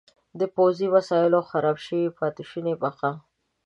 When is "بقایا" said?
2.83-3.11